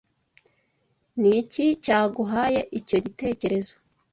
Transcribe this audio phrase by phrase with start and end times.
[1.19, 3.73] Ni iki cyaguhaye icyo gitekerezo?